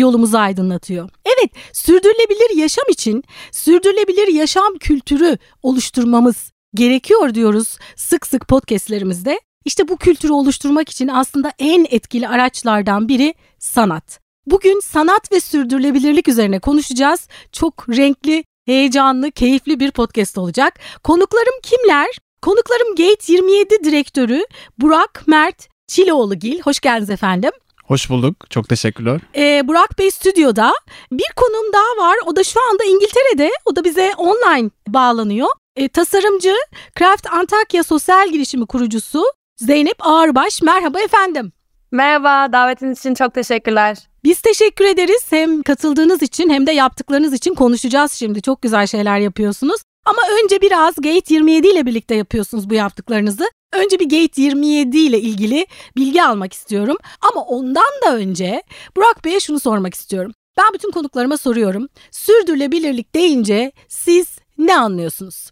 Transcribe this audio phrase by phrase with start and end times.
[0.00, 1.10] yolumuzu aydınlatıyor.
[1.24, 9.40] Evet, sürdürülebilir yaşam için sürdürülebilir yaşam kültürü oluşturmamız gerekiyor diyoruz sık sık podcastlerimizde.
[9.64, 14.20] İşte bu kültürü oluşturmak için aslında en etkili araçlardan biri sanat.
[14.46, 17.28] Bugün sanat ve sürdürülebilirlik üzerine konuşacağız.
[17.52, 20.80] Çok renkli, heyecanlı, keyifli bir podcast olacak.
[21.04, 22.08] Konuklarım kimler?
[22.42, 24.44] Konuklarım Gate 27 direktörü
[24.78, 26.60] Burak Mert Çiloğlu-Gil.
[26.60, 27.50] Hoş geldiniz efendim.
[27.90, 28.50] Hoş bulduk.
[28.50, 29.20] Çok teşekkürler.
[29.36, 30.72] Ee, Burak Bey stüdyoda.
[31.12, 32.16] Bir konum daha var.
[32.26, 33.50] O da şu anda İngiltere'de.
[33.64, 35.48] O da bize online bağlanıyor.
[35.76, 36.54] Ee, tasarımcı,
[36.98, 39.24] Craft Antakya Sosyal Girişimi kurucusu
[39.56, 40.62] Zeynep Ağırbaş.
[40.62, 41.52] Merhaba efendim.
[41.92, 43.98] Merhaba, davetiniz için çok teşekkürler.
[44.24, 45.26] Biz teşekkür ederiz.
[45.30, 48.42] Hem katıldığınız için hem de yaptıklarınız için konuşacağız şimdi.
[48.42, 49.80] Çok güzel şeyler yapıyorsunuz.
[50.04, 53.50] Ama önce biraz Gate 27 ile birlikte yapıyorsunuz bu yaptıklarınızı.
[53.72, 56.96] Önce bir Gate 27 ile ilgili bilgi almak istiyorum.
[57.20, 58.62] Ama ondan da önce
[58.96, 60.32] Burak Bey'e şunu sormak istiyorum.
[60.58, 61.88] Ben bütün konuklarıma soruyorum.
[62.10, 65.50] Sürdürülebilirlik deyince siz ne anlıyorsunuz?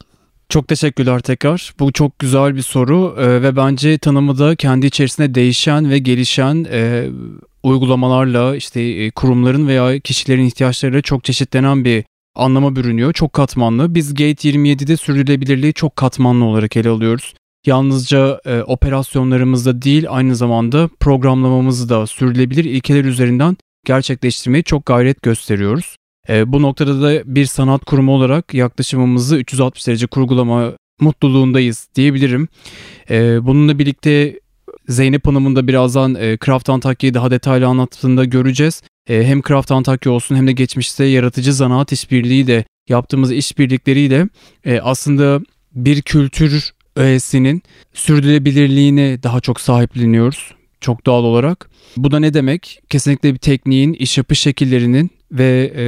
[0.49, 1.75] Çok teşekkürler tekrar.
[1.79, 6.67] Bu çok güzel bir soru ee, ve bence tanımı da kendi içerisinde değişen ve gelişen
[6.71, 7.09] e,
[7.63, 13.13] uygulamalarla işte e, kurumların veya kişilerin ihtiyaçlarıyla çok çeşitlenen bir anlama bürünüyor.
[13.13, 13.95] Çok katmanlı.
[13.95, 17.35] Biz Gate 27'de sürdürülebilirliği çok katmanlı olarak ele alıyoruz.
[17.69, 23.57] Yalnızca e, operasyonlarımızda değil aynı zamanda programlamamızı da sürdürülebilir ilkeler üzerinden
[23.87, 25.97] gerçekleştirmeyi çok gayret gösteriyoruz.
[26.29, 32.49] E, bu noktada da bir sanat kurumu olarak yaklaşımımızı 360 derece kurgulama mutluluğundayız diyebilirim.
[33.11, 34.41] E, bununla birlikte
[34.89, 38.83] Zeynep Hanım'ın da birazdan e, Craft Antakya'yı daha detaylı anlattığında göreceğiz.
[39.09, 44.29] E, hem Craft Antakya olsun hem de geçmişte yaratıcı zanaat işbirliği de yaptığımız işbirlikleriyle
[44.65, 45.41] e, aslında
[45.73, 47.63] bir kültür öğesinin
[47.95, 51.71] sürdürülebilirliğine daha çok sahipleniyoruz çok doğal olarak.
[51.97, 52.81] Bu da ne demek?
[52.89, 55.85] Kesinlikle bir tekniğin, iş yapış şekillerinin ve e,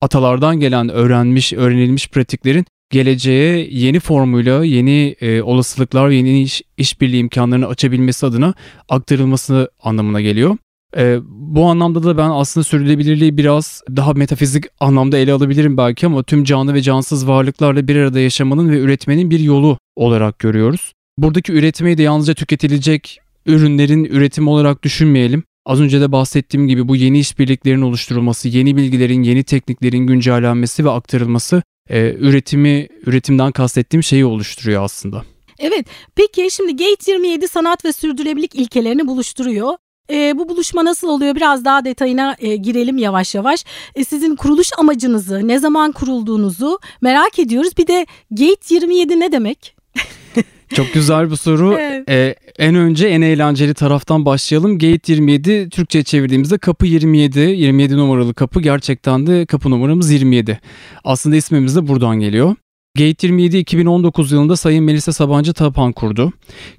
[0.00, 7.66] atalardan gelen öğrenmiş, öğrenilmiş pratiklerin geleceğe yeni formuyla, yeni e, olasılıklar, yeni iş, işbirliği imkanlarını
[7.66, 8.54] açabilmesi adına
[8.88, 10.56] aktarılması anlamına geliyor.
[10.96, 16.22] E, bu anlamda da ben aslında sürdürülebilirliği biraz daha metafizik anlamda ele alabilirim belki ama
[16.22, 20.92] tüm canlı ve cansız varlıklarla bir arada yaşamanın ve üretmenin bir yolu olarak görüyoruz.
[21.18, 25.44] Buradaki üretmeyi de yalnızca tüketilecek ürünlerin üretimi olarak düşünmeyelim.
[25.66, 30.90] Az önce de bahsettiğim gibi bu yeni işbirliklerin oluşturulması, yeni bilgilerin, yeni tekniklerin güncellenmesi ve
[30.90, 35.24] aktarılması e, üretimi, üretimden kastettiğim şeyi oluşturuyor aslında.
[35.58, 39.74] Evet, peki şimdi Gate 27 sanat ve sürdürülebilirlik ilkelerini buluşturuyor.
[40.10, 41.34] E, bu buluşma nasıl oluyor?
[41.34, 43.64] Biraz daha detayına e, girelim yavaş yavaş.
[43.94, 47.76] E, sizin kuruluş amacınızı, ne zaman kurulduğunuzu merak ediyoruz.
[47.78, 49.76] Bir de Gate 27 ne demek?
[50.74, 51.76] Çok güzel bir soru.
[51.80, 52.08] evet.
[52.08, 54.78] ee, en önce en eğlenceli taraftan başlayalım.
[54.78, 60.60] Gate 27 Türkçe çevirdiğimizde kapı 27, 27 numaralı kapı gerçekten de kapı numaramız 27.
[61.04, 62.56] Aslında ismimiz de buradan geliyor.
[62.98, 66.32] Gate 27 2019 yılında Sayın Melisa Sabancı Tapan kurdu.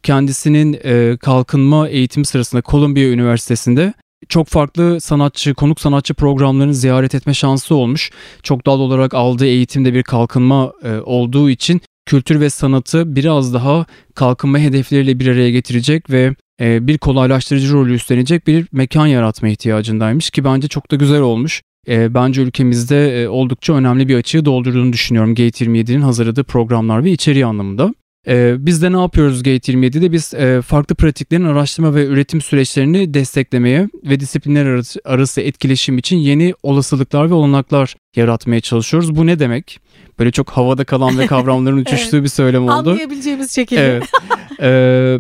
[0.04, 3.94] Kendisinin e, kalkınma eğitimi sırasında Columbia Üniversitesi'nde
[4.30, 8.12] çok farklı sanatçı, konuk sanatçı programlarını ziyaret etme şansı olmuş.
[8.44, 13.86] Çok doğal olarak aldığı eğitimde bir kalkınma e, olduğu için kültür ve sanatı biraz daha
[14.16, 20.30] kalkınma hedefleriyle bir araya getirecek ve e, bir kolaylaştırıcı rolü üstlenecek bir mekan yaratma ihtiyacındaymış
[20.30, 21.62] ki bence çok da güzel olmuş.
[21.88, 27.12] E, bence ülkemizde e, oldukça önemli bir açığı doldurduğunu düşünüyorum Gate 27'nin hazırladığı programlar ve
[27.12, 27.94] içeriği anlamında.
[28.28, 30.12] Ee, biz de ne yapıyoruz Gate 27'de?
[30.12, 36.54] Biz e, farklı pratiklerin araştırma ve üretim süreçlerini desteklemeye ve disiplinler arası, etkileşim için yeni
[36.64, 39.16] olasılıklar ve olanaklar yaratmaya çalışıyoruz.
[39.16, 39.80] Bu ne demek?
[40.20, 42.72] Böyle çok havada kalan ve kavramların uçuştuğu bir söylem oldu.
[42.72, 43.82] Anlayabileceğimiz şekilde.
[43.82, 44.04] Evet.
[44.62, 45.20] Ee,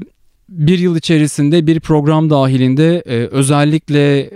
[0.49, 4.29] bir yıl içerisinde bir program dahilinde e, özellikle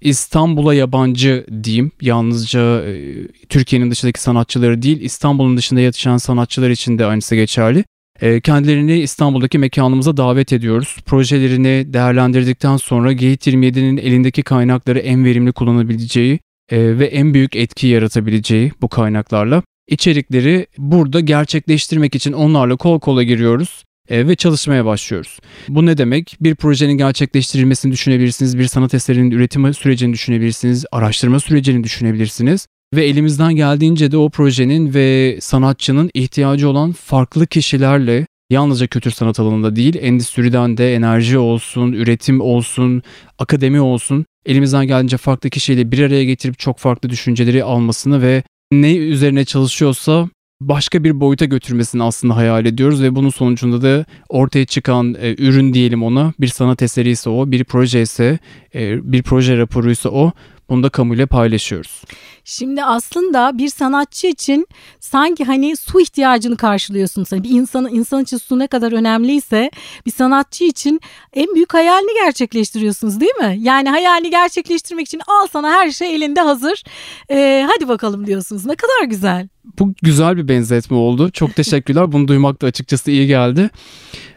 [0.00, 1.92] İstanbul'a yabancı diyeyim.
[2.00, 7.84] Yalnızca e, Türkiye'nin dışındaki sanatçıları değil, İstanbul'un dışında yatışan sanatçılar için de aynısı geçerli.
[8.20, 10.96] E, kendilerini İstanbul'daki mekanımıza davet ediyoruz.
[11.06, 16.40] Projelerini değerlendirdikten sonra Geyit 27'nin elindeki kaynakları en verimli kullanabileceği
[16.70, 23.22] e, ve en büyük etki yaratabileceği bu kaynaklarla içerikleri burada gerçekleştirmek için onlarla kol kola
[23.22, 25.38] giriyoruz ve çalışmaya başlıyoruz.
[25.68, 26.36] Bu ne demek?
[26.40, 33.56] Bir projenin gerçekleştirilmesini düşünebilirsiniz, bir sanat eserinin üretim sürecini düşünebilirsiniz, araştırma sürecini düşünebilirsiniz ve elimizden
[33.56, 39.96] geldiğince de o projenin ve sanatçının ihtiyacı olan farklı kişilerle yalnızca kültür sanat alanında değil,
[40.00, 43.02] endüstriden de enerji olsun, üretim olsun,
[43.38, 48.96] akademi olsun elimizden geldiğince farklı kişiyle bir araya getirip çok farklı düşünceleri almasını ve ne
[48.96, 50.28] üzerine çalışıyorsa
[50.60, 55.74] başka bir boyuta götürmesini aslında hayal ediyoruz ve bunun sonucunda da ortaya çıkan e, ürün
[55.74, 58.38] diyelim ona bir sanat eseri ise o, bir proje ise
[58.74, 60.32] e, bir proje raporu ise o
[60.68, 62.02] bunu da kamuyla paylaşıyoruz.
[62.44, 64.66] Şimdi aslında bir sanatçı için
[65.00, 67.32] sanki hani su ihtiyacını karşılıyorsunuz.
[67.32, 69.70] Hani bir insanın insan için su ne kadar önemliyse
[70.06, 71.00] bir sanatçı için
[71.34, 73.56] en büyük hayalini gerçekleştiriyorsunuz değil mi?
[73.60, 76.82] Yani hayalini gerçekleştirmek için al sana her şey elinde hazır.
[77.30, 78.66] Ee, hadi bakalım diyorsunuz.
[78.66, 79.48] Ne kadar güzel.
[79.78, 81.30] Bu güzel bir benzetme oldu.
[81.30, 82.12] Çok teşekkürler.
[82.12, 83.70] Bunu duymak da açıkçası iyi geldi.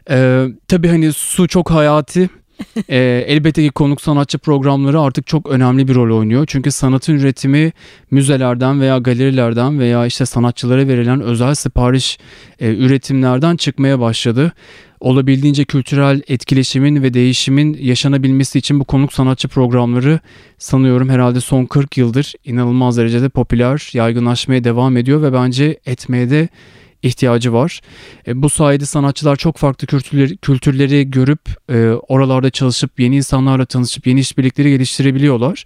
[0.09, 2.29] Ee, tabii hani su çok hayati
[2.89, 2.97] e,
[3.27, 6.45] elbette ki konuk sanatçı programları artık çok önemli bir rol oynuyor.
[6.47, 7.71] Çünkü sanatın üretimi
[8.11, 12.19] müzelerden veya galerilerden veya işte sanatçılara verilen özel sipariş
[12.59, 14.53] e, üretimlerden çıkmaya başladı.
[14.99, 20.19] Olabildiğince kültürel etkileşimin ve değişimin yaşanabilmesi için bu konuk sanatçı programları
[20.57, 26.49] sanıyorum herhalde son 40 yıldır inanılmaz derecede popüler, yaygınlaşmaya devam ediyor ve bence etmeye de
[27.03, 27.81] ihtiyacı var.
[28.27, 34.07] E, bu sayede sanatçılar çok farklı kültürleri, kültürleri görüp e, oralarda çalışıp yeni insanlarla tanışıp
[34.07, 35.65] yeni işbirlikleri geliştirebiliyorlar.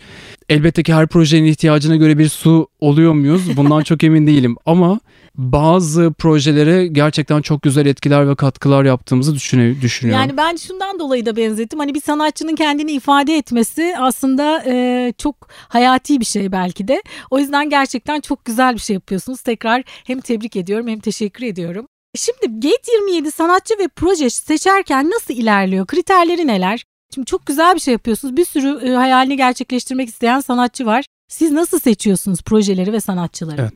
[0.49, 3.57] Elbette ki her projenin ihtiyacına göre bir su oluyor muyuz?
[3.57, 4.99] Bundan çok emin değilim ama
[5.35, 10.21] bazı projelere gerçekten çok güzel etkiler ve katkılar yaptığımızı düşüne, düşünüyorum.
[10.21, 11.79] Yani ben şundan dolayı da benzettim.
[11.79, 17.03] Hani bir sanatçının kendini ifade etmesi aslında e, çok hayati bir şey belki de.
[17.31, 19.41] O yüzden gerçekten çok güzel bir şey yapıyorsunuz.
[19.41, 21.87] Tekrar hem tebrik ediyorum hem teşekkür ediyorum.
[22.15, 25.87] Şimdi Gate 27 sanatçı ve proje seçerken nasıl ilerliyor?
[25.87, 26.85] Kriterleri neler?
[27.15, 28.37] Şimdi çok güzel bir şey yapıyorsunuz.
[28.37, 31.05] Bir sürü e, hayalini gerçekleştirmek isteyen sanatçı var.
[31.27, 33.61] Siz nasıl seçiyorsunuz projeleri ve sanatçıları?
[33.61, 33.73] Evet.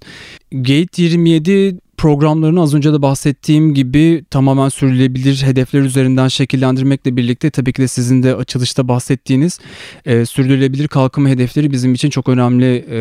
[0.52, 7.74] Gate 27 programlarını az önce de bahsettiğim gibi tamamen sürdürülebilir hedefler üzerinden şekillendirmekle birlikte tabii
[7.74, 9.60] ki de sizin de açılışta bahsettiğiniz
[10.06, 13.00] e, sürdürülebilir kalkınma hedefleri bizim için çok önemli e,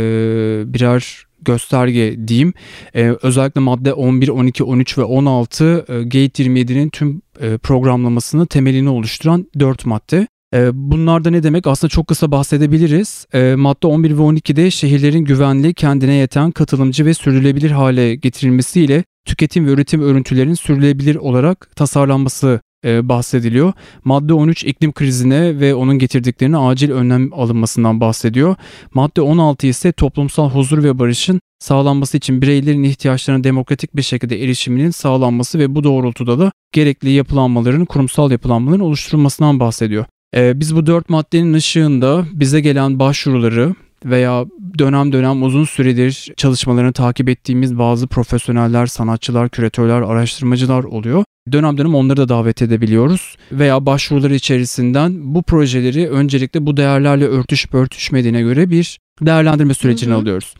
[0.75, 2.53] birer gösterge diyeyim.
[2.95, 8.89] E, özellikle madde 11, 12, 13 ve 16 e, Gate 27'nin tüm e, programlamasını temelini
[8.89, 10.29] oluşturan 4 madde.
[10.55, 11.67] E, bunlarda ne demek?
[11.67, 13.27] Aslında çok kısa bahsedebiliriz.
[13.35, 19.67] E, madde 11 ve 12'de şehirlerin güvenli, kendine yeten, katılımcı ve sürdürülebilir hale getirilmesiyle tüketim
[19.67, 23.73] ve üretim örüntülerinin sürdürülebilir olarak tasarlanması bahsediliyor.
[24.05, 28.57] Madde 13 iklim krizine ve onun getirdiklerine acil önlem alınmasından bahsediyor.
[28.95, 34.91] Madde 16 ise toplumsal huzur ve barışın sağlanması için bireylerin ihtiyaçlarına demokratik bir şekilde erişiminin
[34.91, 40.05] sağlanması ve bu doğrultuda da gerekli yapılanmaların, kurumsal yapılanmaların oluşturulmasından bahsediyor.
[40.37, 44.45] Ee, biz bu dört maddenin ışığında bize gelen başvuruları veya
[44.79, 51.25] dönem dönem uzun süredir çalışmalarını takip ettiğimiz bazı profesyoneller, sanatçılar, küratörler, araştırmacılar oluyor.
[51.53, 57.75] Dönem dönem onları da davet edebiliyoruz veya başvuruları içerisinden bu projeleri öncelikle bu değerlerle örtüşüp
[57.75, 60.19] örtüşmediğine göre bir değerlendirme sürecini hı hı.
[60.19, 60.55] alıyoruz.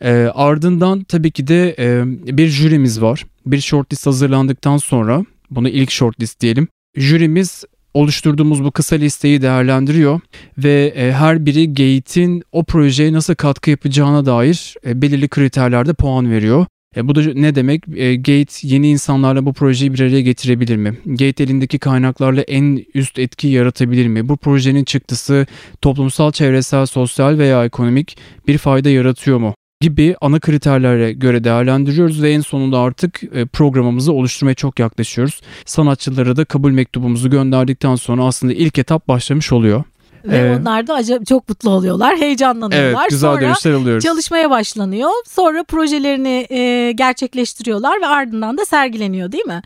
[0.00, 2.02] E, ardından tabii ki de e,
[2.36, 3.24] bir jürimiz var.
[3.46, 6.68] Bir shortlist hazırlandıktan sonra bunu ilk shortlist diyelim.
[6.96, 7.64] Jürimiz
[7.94, 10.20] oluşturduğumuz bu kısa listeyi değerlendiriyor
[10.58, 16.30] ve e, her biri Gate'in o projeye nasıl katkı yapacağına dair e, belirli kriterlerde puan
[16.30, 16.66] veriyor.
[16.96, 17.82] E, bu da ne demek?
[17.96, 20.94] E, Gate yeni insanlarla bu projeyi bir araya getirebilir mi?
[21.06, 24.28] Gate elindeki kaynaklarla en üst etki yaratabilir mi?
[24.28, 25.46] Bu projenin çıktısı
[25.82, 29.54] toplumsal, çevresel, sosyal veya ekonomik bir fayda yaratıyor mu?
[29.80, 35.40] gibi ana kriterlere göre değerlendiriyoruz ve en sonunda artık e, programımızı oluşturmaya çok yaklaşıyoruz.
[35.64, 39.84] Sanatçılara da kabul mektubumuzu gönderdikten sonra aslında ilk etap başlamış oluyor.
[40.26, 43.00] Ve ee, onlar da acayip çok mutlu oluyorlar, heyecanlanıyorlar.
[43.00, 44.04] Evet, güzel Sonra dönüşler alıyoruz.
[44.04, 45.10] çalışmaya başlanıyor.
[45.26, 49.62] Sonra projelerini e, gerçekleştiriyorlar ve ardından da sergileniyor değil mi?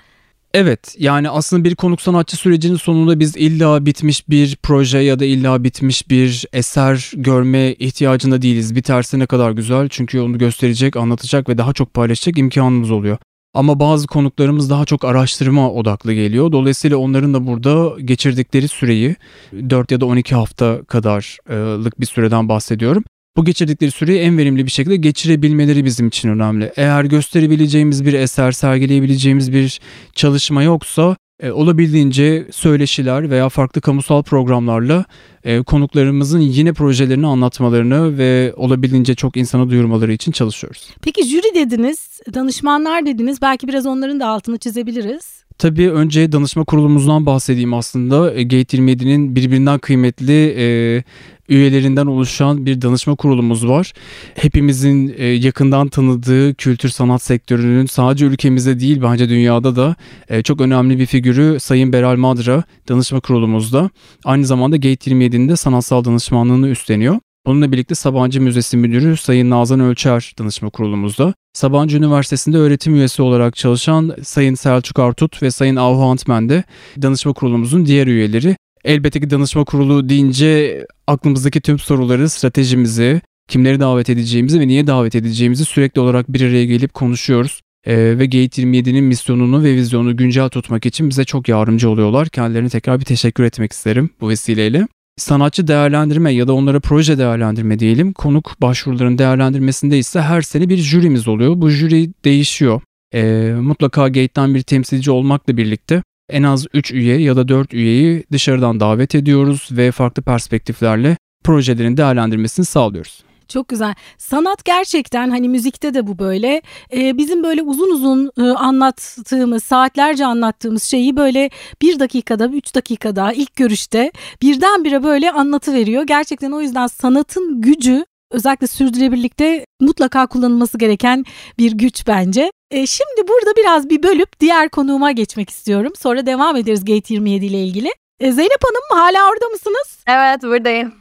[0.55, 5.25] Evet yani aslında bir konuk sanatçı sürecinin sonunda biz illa bitmiş bir proje ya da
[5.25, 8.75] illa bitmiş bir eser görme ihtiyacında değiliz.
[8.75, 13.19] Biterse ne kadar güzel çünkü onu gösterecek, anlatacak ve daha çok paylaşacak imkanımız oluyor.
[13.55, 16.53] Ama bazı konuklarımız daha çok araştırma odaklı geliyor.
[16.53, 19.17] Dolayısıyla onların da burada geçirdikleri süreyi
[19.53, 23.05] 4 ya da 12 hafta kadarlık bir süreden bahsediyorum.
[23.37, 26.73] Bu geçirdikleri süreyi en verimli bir şekilde geçirebilmeleri bizim için önemli.
[26.77, 29.81] Eğer gösterebileceğimiz bir eser, sergileyebileceğimiz bir
[30.15, 35.05] çalışma yoksa e, olabildiğince söyleşiler veya farklı kamusal programlarla
[35.45, 40.89] e, konuklarımızın yine projelerini anlatmalarını ve olabildiğince çok insana duyurmaları için çalışıyoruz.
[41.03, 43.43] Peki jüri dediniz, danışmanlar dediniz.
[43.43, 45.41] Belki biraz onların da altını çizebiliriz.
[45.59, 48.35] Tabii önce danışma kurulumuzdan bahsedeyim aslında.
[48.35, 51.05] E, Gate 27'nin birbirinden kıymetli e,
[51.51, 53.93] üyelerinden oluşan bir danışma kurulumuz var.
[54.35, 59.97] Hepimizin e, yakından tanıdığı kültür sanat sektörünün sadece ülkemizde değil bence dünyada da
[60.29, 63.91] e, çok önemli bir figürü Sayın Beral Madra danışma kurulumuzda.
[64.25, 67.17] Aynı zamanda Gate 27'nin de sanatsal danışmanlığını üstleniyor.
[67.47, 71.35] Bununla birlikte Sabancı Müzesi Müdürü Sayın Nazan Ölçer danışma kurulumuzda.
[71.53, 76.65] Sabancı Üniversitesi'nde öğretim üyesi olarak çalışan Sayın Selçuk Artut ve Sayın Ahu Antmen de
[77.03, 78.57] danışma kurulumuzun diğer üyeleri.
[78.85, 85.15] Elbette ki danışma kurulu deyince aklımızdaki tüm soruları, stratejimizi, kimleri davet edeceğimizi ve niye davet
[85.15, 87.61] edeceğimizi sürekli olarak bir araya gelip konuşuyoruz.
[87.87, 92.29] Ee, ve Gate 27'nin misyonunu ve vizyonunu güncel tutmak için bize çok yardımcı oluyorlar.
[92.29, 97.79] Kendilerine tekrar bir teşekkür etmek isterim bu vesileyle sanatçı değerlendirme ya da onlara proje değerlendirme
[97.79, 98.13] diyelim.
[98.13, 101.55] Konuk başvuruların değerlendirmesinde ise her sene bir jürimiz oluyor.
[101.57, 102.81] Bu jüri değişiyor.
[103.15, 108.25] E, mutlaka Gate'den bir temsilci olmakla birlikte en az 3 üye ya da 4 üyeyi
[108.33, 113.25] dışarıdan davet ediyoruz ve farklı perspektiflerle projelerin değerlendirmesini sağlıyoruz.
[113.51, 113.95] Çok güzel.
[114.19, 116.63] Sanat gerçekten hani müzikte de bu böyle.
[116.93, 121.51] Ee, bizim böyle uzun uzun e, anlattığımız, saatlerce anlattığımız şeyi böyle
[121.83, 126.03] bir dakikada, üç dakikada ilk görüşte birdenbire böyle anlatı veriyor.
[126.03, 131.25] Gerçekten o yüzden sanatın gücü özellikle sürdürülebilirlikte mutlaka kullanılması gereken
[131.59, 132.53] bir güç bence.
[132.71, 135.93] E, şimdi burada biraz bir bölüp diğer konuğuma geçmek istiyorum.
[135.99, 137.91] Sonra devam ederiz Gate 27 ile ilgili.
[138.21, 140.01] E, Zeynep Hanım hala orada mısınız?
[140.07, 140.95] Evet buradayım.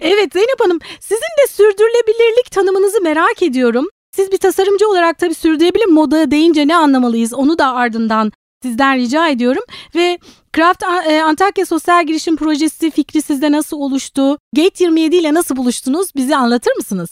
[0.00, 3.88] evet Zeynep Hanım sizin de sürdürülebilirlik tanımınızı merak ediyorum.
[4.16, 9.28] Siz bir tasarımcı olarak tabii sürdürülebilir moda deyince ne anlamalıyız onu da ardından sizden rica
[9.28, 9.62] ediyorum.
[9.94, 10.18] Ve
[10.56, 14.38] Craft e, Antakya Sosyal Girişim Projesi fikri sizde nasıl oluştu?
[14.56, 16.08] Gate 27 ile nasıl buluştunuz?
[16.16, 17.10] Bizi anlatır mısınız?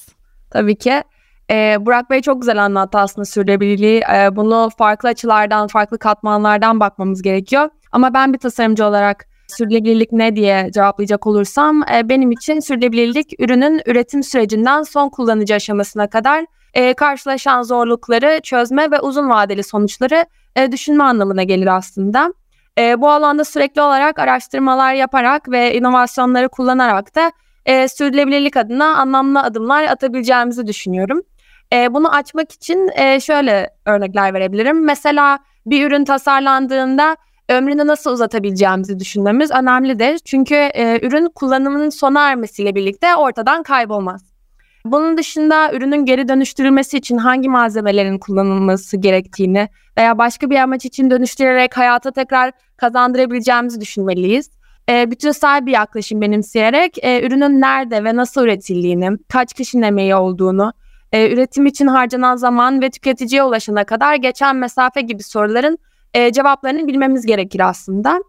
[0.50, 1.02] Tabii ki.
[1.50, 4.02] Ee, Burak Bey çok güzel anlattı aslında sürdürülebilirliği.
[4.14, 7.68] Ee, bunu farklı açılardan, farklı katmanlardan bakmamız gerekiyor.
[7.92, 13.82] Ama ben bir tasarımcı olarak sürdürülebilirlik ne diye cevaplayacak olursam e, benim için sürdürülebilirlik ürünün
[13.86, 20.24] üretim sürecinden son kullanıcı aşamasına kadar e, karşılaşan zorlukları çözme ve uzun vadeli sonuçları
[20.56, 22.34] e, düşünme anlamına gelir aslında.
[22.78, 27.32] E, bu alanda sürekli olarak araştırmalar yaparak ve inovasyonları kullanarak da
[27.66, 31.22] e, sürdürülebilirlik adına anlamlı adımlar atabileceğimizi düşünüyorum.
[31.72, 34.84] E, bunu açmak için e, şöyle örnekler verebilirim.
[34.84, 37.16] Mesela bir ürün tasarlandığında
[37.48, 40.18] ömrünü nasıl uzatabileceğimizi düşünmemiz önemlidir.
[40.18, 44.30] Çünkü e, ürün kullanımının sona ermesiyle birlikte ortadan kaybolmaz.
[44.84, 51.10] Bunun dışında ürünün geri dönüştürülmesi için hangi malzemelerin kullanılması gerektiğini veya başka bir amaç için
[51.10, 54.50] dönüştürerek hayata tekrar kazandırabileceğimizi düşünmeliyiz.
[54.88, 60.72] E, bütünsel bir yaklaşım benimseyerek e, ürünün nerede ve nasıl üretildiğini, kaç kişinin emeği olduğunu,
[61.12, 65.78] e, üretim için harcanan zaman ve tüketiciye ulaşana kadar geçen mesafe gibi soruların
[66.14, 68.22] e, cevaplarını bilmemiz gerekir aslında.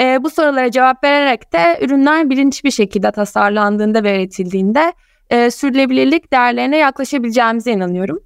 [0.00, 4.92] E, bu sorulara cevap vererek de ürünler bilinçli bir şekilde tasarlandığında ve üretildiğinde
[5.30, 8.18] e, sürdürülebilirlik değerlerine yaklaşabileceğimize inanıyorum.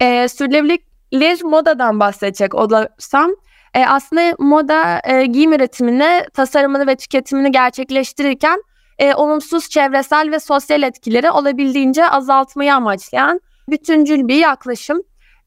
[0.00, 3.30] E, sürdürülebilirlik modadan bahsedecek olursam
[3.74, 8.62] e, aslında moda e, giyim üretimini, tasarımını ve tüketimini gerçekleştirirken
[8.98, 15.02] e, olumsuz çevresel ve sosyal etkileri olabildiğince azaltmayı amaçlayan bütüncül bir yaklaşım.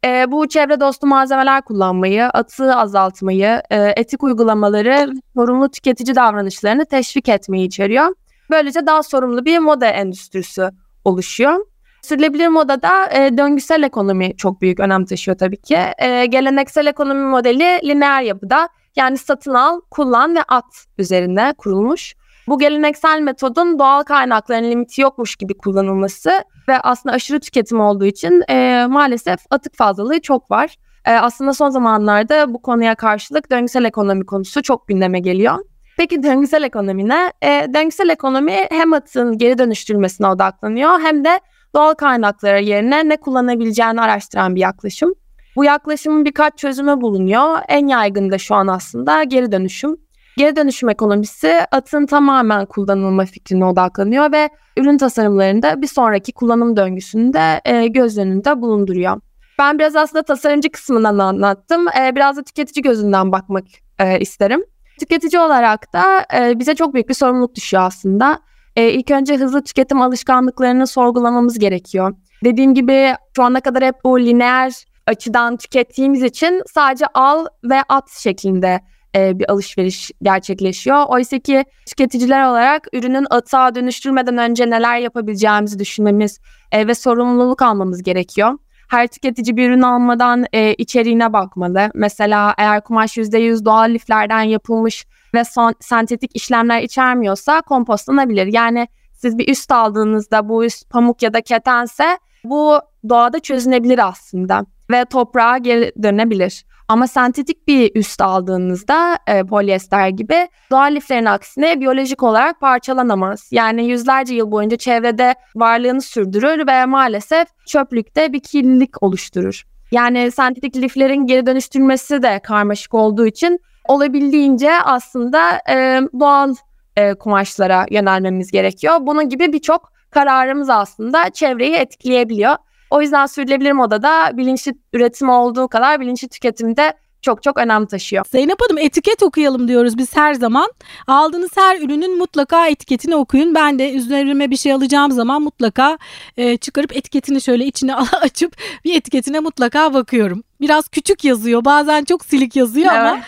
[0.06, 7.30] E, bu çevre dostu malzemeler kullanmayı, atığı azaltmayı, e, etik uygulamaları, sorumlu tüketici davranışlarını teşvik
[7.30, 8.16] etmeyi içeriyor.
[8.50, 10.70] Böylece daha sorumlu bir moda endüstrisi
[11.06, 11.66] oluşuyor.
[12.02, 15.78] Sürülebilir modada e, döngüsel ekonomi çok büyük önem taşıyor tabii ki.
[15.98, 22.16] E, geleneksel ekonomi modeli lineer yapıda yani satın al, kullan ve at üzerine kurulmuş.
[22.50, 26.32] Bu geleneksel metodun doğal kaynakların limiti yokmuş gibi kullanılması
[26.68, 30.76] ve aslında aşırı tüketim olduğu için e, maalesef atık fazlalığı çok var.
[31.06, 35.56] E, aslında son zamanlarda bu konuya karşılık döngüsel ekonomi konusu çok gündeme geliyor.
[35.98, 37.34] Peki döngüsel ekonomi ne?
[37.42, 41.40] E, döngüsel ekonomi hem atığın geri dönüştürülmesine odaklanıyor hem de
[41.76, 45.14] doğal kaynaklara yerine ne kullanabileceğini araştıran bir yaklaşım.
[45.56, 47.58] Bu yaklaşımın birkaç çözümü bulunuyor.
[47.68, 50.09] En yaygın da şu an aslında geri dönüşüm.
[50.38, 57.34] Geri dönüşüm ekonomisi atın tamamen kullanılma fikrine odaklanıyor ve ürün tasarımlarında bir sonraki kullanım döngüsünü
[57.34, 59.22] de e, göz önünde bulunduruyor.
[59.60, 61.86] Ben biraz aslında tasarımcı kısmından anlattım.
[61.88, 63.66] E, biraz da tüketici gözünden bakmak
[64.00, 64.64] e, isterim.
[65.00, 68.40] Tüketici olarak da e, bize çok büyük bir sorumluluk düşüyor aslında.
[68.76, 72.16] E, ilk önce hızlı tüketim alışkanlıklarını sorgulamamız gerekiyor.
[72.44, 74.74] Dediğim gibi şu ana kadar hep bu lineer
[75.08, 78.80] açıdan tükettiğimiz için sadece al ve at şeklinde
[79.16, 81.06] e, bir alışveriş gerçekleşiyor.
[81.08, 86.40] Oysa ki tüketiciler olarak ürünün atığa dönüştürmeden önce neler yapabileceğimizi düşünmemiz
[86.72, 88.58] e, ve sorumluluk almamız gerekiyor.
[88.90, 91.92] Her tüketici bir ürün almadan e, içeriğine bakmalı.
[91.94, 98.54] Mesela eğer kumaş %100 doğal liflerden yapılmış ve son, sentetik işlemler içermiyorsa kompostlanabilir.
[98.54, 104.66] Yani siz bir üst aldığınızda bu üst pamuk ya da ketense bu doğada çözünebilir aslında
[104.92, 106.66] ve toprağa geri dönebilir.
[106.90, 113.50] Ama sentetik bir üst aldığınızda e, polyester gibi doğal liflerin aksine biyolojik olarak parçalanamaz.
[113.52, 119.64] Yani yüzlerce yıl boyunca çevrede varlığını sürdürür ve maalesef çöplükte bir kirlilik oluşturur.
[119.92, 126.56] Yani sentetik liflerin geri dönüştürülmesi de karmaşık olduğu için olabildiğince aslında e, doğal
[126.96, 128.98] e, kumaşlara yönelmemiz gerekiyor.
[129.02, 132.56] Bunun gibi birçok kararımız aslında çevreyi etkileyebiliyor.
[132.90, 138.26] O yüzden sürdürülebilir modada bilinçli üretim olduğu kadar bilinçli tüketimde çok çok önem taşıyor.
[138.32, 140.72] Zeynep Hanım etiket okuyalım diyoruz biz her zaman.
[141.08, 143.56] Aldığınız her ürünün mutlaka etiketini okuyun.
[143.56, 145.98] Ben de üzerime bir şey alacağım zaman mutlaka
[146.38, 150.44] e, çıkarıp etiketini şöyle içine açıp bir etiketine mutlaka bakıyorum.
[150.62, 153.00] Biraz küçük yazıyor bazen çok silik yazıyor evet.
[153.00, 153.22] ama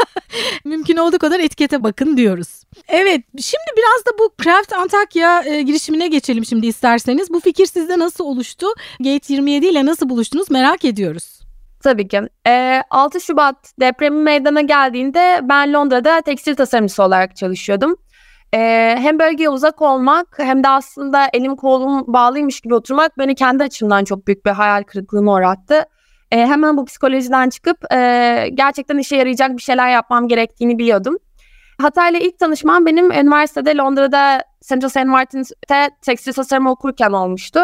[0.64, 2.62] mümkün olduğu kadar etikete bakın diyoruz.
[2.88, 7.32] Evet şimdi biraz da bu Craft Antakya e, girişimine geçelim şimdi isterseniz.
[7.32, 8.66] Bu fikir sizde nasıl oluştu?
[9.00, 11.40] Gate 27 ile nasıl buluştunuz merak ediyoruz.
[11.82, 12.20] Tabii ki.
[12.46, 17.96] E, 6 Şubat depremi meydana geldiğinde ben Londra'da tekstil tasarımcısı olarak çalışıyordum.
[18.54, 18.58] E,
[18.98, 24.04] hem bölgeye uzak olmak hem de aslında elim kolum bağlıymış gibi oturmak beni kendi açımdan
[24.04, 25.84] çok büyük bir hayal kırıklığına uğrattı.
[26.32, 31.18] E, hemen bu psikolojiden çıkıp e, gerçekten işe yarayacak bir şeyler yapmam gerektiğini biliyordum.
[31.78, 35.04] Hatay'la ilk tanışmam benim üniversitede Londra'da Central St.
[35.04, 37.60] Martin'te tekstil tasarımı okurken olmuştu.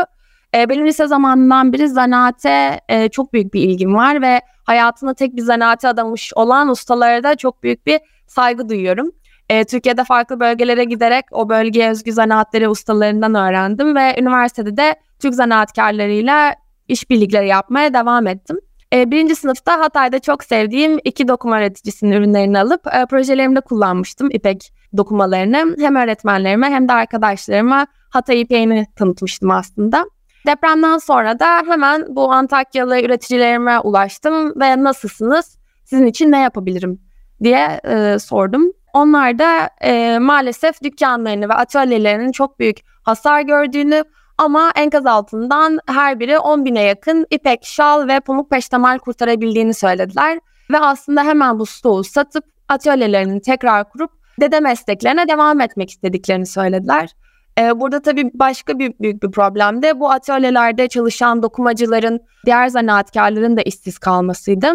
[0.54, 5.36] E, benim lise zamanından beri zanaate e, çok büyük bir ilgim var ve hayatını tek
[5.36, 9.10] bir zanaate adamış olan ustalara da çok büyük bir saygı duyuyorum.
[9.48, 15.34] E, Türkiye'de farklı bölgelere giderek o bölgeye özgü zanaatleri ustalarından öğrendim ve üniversitede de Türk
[15.34, 16.54] zanaatkarlarıyla
[16.88, 18.60] işbirlikleri yapmaya devam ettim.
[18.92, 24.72] E, birinci sınıfta Hatay'da çok sevdiğim iki dokuma üreticisinin ürünlerini alıp e, projelerimde kullanmıştım İpek
[24.96, 25.76] dokumalarını.
[25.78, 30.04] Hem öğretmenlerime hem de arkadaşlarıma Hatay İpek'ini tanıtmıştım aslında.
[30.46, 37.00] Depremden sonra da hemen bu Antakyalı üreticilerime ulaştım ve nasılsınız, sizin için ne yapabilirim
[37.42, 38.72] diye e, sordum.
[38.92, 44.04] Onlar da e, maalesef dükkanlarını ve atölyelerinin çok büyük hasar gördüğünü
[44.38, 50.40] ama enkaz altından her biri 10 bine yakın ipek, şal ve pamuk peştemal kurtarabildiğini söylediler.
[50.70, 57.10] Ve aslında hemen bu stoğu satıp atölyelerini tekrar kurup dede mesleklerine devam etmek istediklerini söylediler.
[57.58, 63.56] Ee, burada tabii başka bir büyük bir problem de bu atölyelerde çalışan dokumacıların, diğer zanaatkarların
[63.56, 64.66] da işsiz kalmasıydı.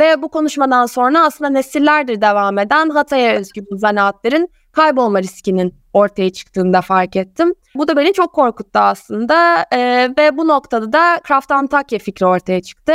[0.00, 6.30] Ve bu konuşmadan sonra aslında nesillerdir devam eden Hatay'a özgü bu zanaatlerin kaybolma riskinin ortaya
[6.30, 7.54] çıktığını da fark ettim.
[7.74, 12.62] Bu da beni çok korkuttu aslında ee, ve bu noktada da Craft Antakya fikri ortaya
[12.62, 12.92] çıktı.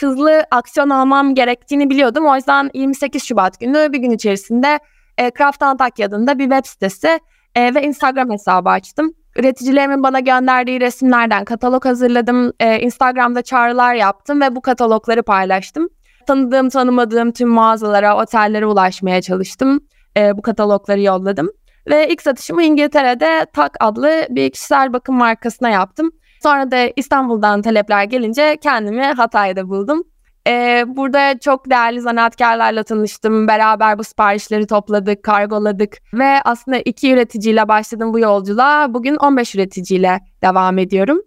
[0.00, 2.26] Hızlı aksiyon almam gerektiğini biliyordum.
[2.26, 4.78] O yüzden 28 Şubat günü bir gün içerisinde
[5.18, 7.20] e, Craft Antakya adında bir web sitesi
[7.54, 9.14] e, ve Instagram hesabı açtım.
[9.36, 12.52] Üreticilerimin bana gönderdiği resimlerden katalog hazırladım.
[12.60, 15.88] E, Instagram'da çağrılar yaptım ve bu katalogları paylaştım.
[16.26, 19.80] Tanıdığım tanımadığım tüm mağazalara, otellere ulaşmaya çalıştım.
[20.16, 21.50] E, bu katalogları yolladım.
[21.90, 26.10] Ve ilk satışımı İngiltere'de Tak adlı bir kişisel bakım markasına yaptım.
[26.42, 30.04] Sonra da İstanbul'dan talepler gelince kendimi Hatay'da buldum.
[30.46, 33.48] Ee, burada çok değerli zanaatkarlarla tanıştım.
[33.48, 38.94] Beraber bu siparişleri topladık, kargoladık ve aslında iki üreticiyle başladım bu yolculuğa.
[38.94, 41.22] Bugün 15 üreticiyle devam ediyorum.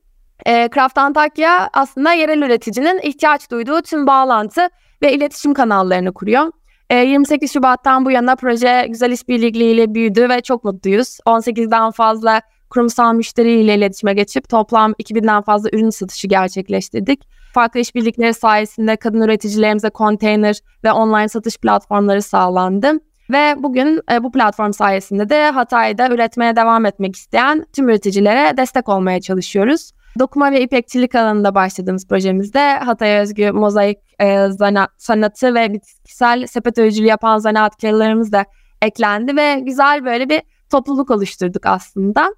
[0.48, 4.70] Ee, Craft Antakya aslında yerel üreticinin ihtiyaç duyduğu tüm bağlantı
[5.02, 6.52] ve iletişim kanallarını kuruyor.
[6.92, 11.18] 28 ee, Şubat'tan bu yana proje güzel işbirlikleriyle büyüdü ve çok mutluyuz.
[11.26, 17.28] 18'den fazla kurumsal müşteriyle iletişime geçip toplam 2000'den fazla ürün satışı gerçekleştirdik.
[17.54, 22.92] Farklı işbirlikleri sayesinde kadın üreticilerimize konteyner ve online satış platformları sağlandı.
[23.30, 28.90] Ve bugün e, bu platform sayesinde de Hatay'da üretmeye devam etmek isteyen tüm üreticilere destek
[28.90, 29.92] olmaya çalışıyoruz.
[30.20, 36.78] Dokuma ve ipekçilik alanında başladığımız projemizde Hatay'a özgü mozaik e, zana, sanatı ve bitkisel sepet
[36.78, 38.46] öğücülüğü yapan zanaatkarlarımız da
[38.82, 42.34] eklendi ve güzel böyle bir topluluk oluşturduk aslında.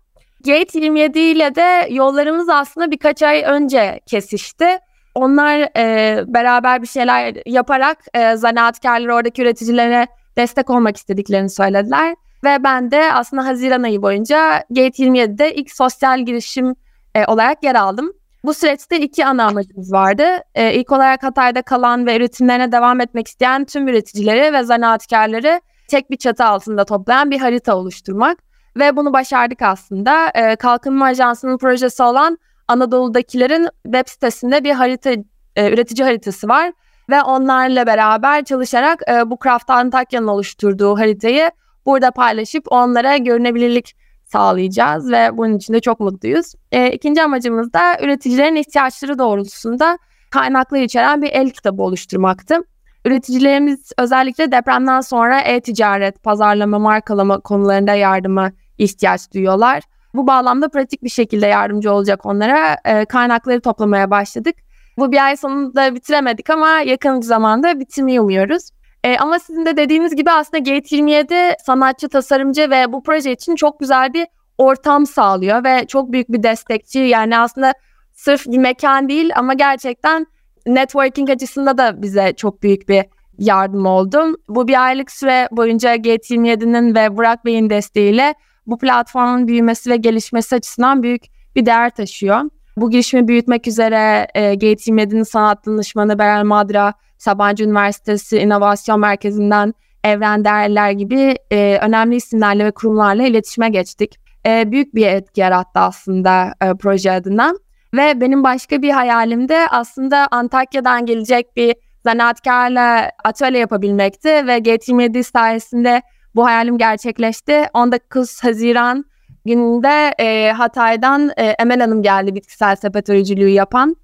[0.45, 4.77] Gate 27 ile de yollarımız aslında birkaç ay önce kesişti.
[5.15, 10.07] Onlar e, beraber bir şeyler yaparak e, zanaatkarlar oradaki üreticilere
[10.37, 12.15] destek olmak istediklerini söylediler.
[12.43, 16.75] Ve ben de aslında Haziran ayı boyunca Gate 27'de ilk sosyal girişim
[17.15, 18.11] e, olarak yer aldım.
[18.45, 20.23] Bu süreçte iki ana amacımız vardı.
[20.55, 26.11] E, ilk olarak Hatay'da kalan ve üretimlerine devam etmek isteyen tüm üreticileri ve zanaatkarları tek
[26.11, 28.37] bir çatı altında toplayan bir harita oluşturmak.
[28.77, 30.29] Ve bunu başardık aslında.
[30.29, 35.11] E, Kalkınma Ajansı'nın projesi olan Anadolu'dakilerin web sitesinde bir harita
[35.55, 36.71] e, üretici haritası var
[37.09, 41.51] ve onlarla beraber çalışarak e, bu Craft Antakya'nın oluşturduğu haritayı
[41.85, 43.95] burada paylaşıp onlara görünebilirlik
[44.35, 46.53] sağlayacağız ve bunun için de çok mutluyuz.
[46.71, 49.97] E, ikinci amacımız da üreticilerin ihtiyaçları doğrultusunda
[50.31, 52.59] kaynaklar içeren bir el kitabı oluşturmaktı.
[53.05, 59.83] Üreticilerimiz özellikle depremden sonra e-ticaret, pazarlama, markalama konularında yardıma ihtiyaç duyuyorlar.
[60.13, 64.55] Bu bağlamda pratik bir şekilde yardımcı olacak onlara e, kaynakları toplamaya başladık.
[64.97, 68.69] Bu bir ay sonunda bitiremedik ama yakın bir zamanda bitirmeyi umuyoruz.
[69.05, 73.55] E, ama sizin de dediğiniz gibi aslında Gate 27 sanatçı, tasarımcı ve bu proje için
[73.55, 76.99] çok güzel bir ortam sağlıyor ve çok büyük bir destekçi.
[76.99, 77.73] Yani aslında
[78.13, 80.27] sırf bir mekan değil ama gerçekten
[80.67, 83.05] networking açısında da bize çok büyük bir
[83.37, 84.37] yardım oldu.
[84.49, 88.33] Bu bir aylık süre boyunca Gate27'nin ve Burak Bey'in desteğiyle
[88.67, 91.23] bu platformun büyümesi ve gelişmesi açısından büyük
[91.55, 92.41] bir değer taşıyor.
[92.77, 96.93] Bu girişimi büyütmek üzere e, Gate27'nin sanat danışmanı Beral Madra,
[97.25, 104.15] Sabancı Üniversitesi İnovasyon Merkezi'nden Evren Değerler gibi e, önemli isimlerle ve kurumlarla iletişime geçtik.
[104.45, 107.53] E, büyük bir etki yarattı aslında e, proje adına.
[107.93, 115.23] Ve benim başka bir hayalim de aslında Antakya'dan gelecek bir zanaatkarla atölye yapabilmekti ve G27
[115.23, 116.01] sayesinde
[116.35, 117.65] bu hayalim gerçekleşti.
[117.73, 119.05] 19 Haziran
[119.45, 123.95] gününde e, Hatay'dan e, Emel Hanım geldi bitkisel sepet örücülüğü yapan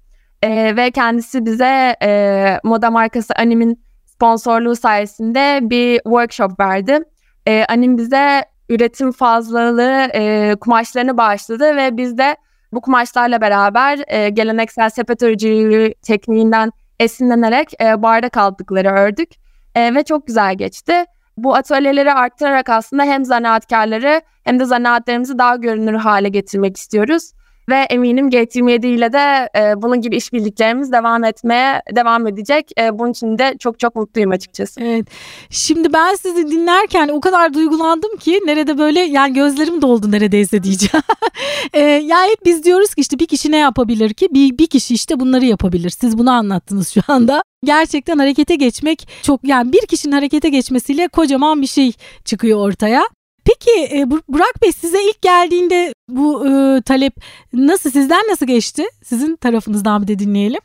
[0.42, 6.98] e, ve kendisi bize e, moda markası Anim'in sponsorluğu sayesinde bir workshop verdi.
[7.46, 12.36] E, Anim bize üretim fazlalığı e, kumaşlarını bağışladı ve biz de
[12.72, 19.30] bu kumaşlarla beraber e, geleneksel sepet örücülüğü tekniğinden esinlenerek e, bardak aldıkları ördük
[19.74, 21.04] e, ve çok güzel geçti.
[21.36, 27.32] Bu atölyeleri arttırarak aslında hem zanaatkarları hem de zanaatlarımızı daha görünür hale getirmek istiyoruz.
[27.68, 32.70] Ve eminim G27 ile de e, bunun gibi işbirliklerimiz devam etmeye devam edecek.
[32.80, 34.80] E, bunun için de çok çok mutluyum açıkçası.
[34.80, 35.06] Evet.
[35.50, 41.04] Şimdi ben sizi dinlerken o kadar duygulandım ki nerede böyle yani gözlerim doldu neredeyse diyeceğim.
[41.72, 44.28] e, yani hep biz diyoruz ki işte bir kişi ne yapabilir ki?
[44.34, 45.90] Bir, bir kişi işte bunları yapabilir.
[45.90, 51.62] Siz bunu anlattınız şu anda gerçekten harekete geçmek çok yani bir kişinin harekete geçmesiyle kocaman
[51.62, 51.92] bir şey
[52.24, 53.02] çıkıyor ortaya.
[53.52, 57.14] Peki e, Burak Bey size ilk geldiğinde bu e, talep
[57.52, 58.82] nasıl sizden nasıl geçti?
[59.04, 60.60] Sizin tarafınızdan bir de dinleyelim.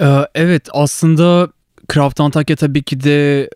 [0.00, 1.48] Ee, evet aslında
[1.94, 3.48] Craft Antakya tabii ki de e,